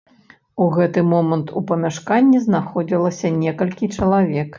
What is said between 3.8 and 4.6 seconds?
чалавек.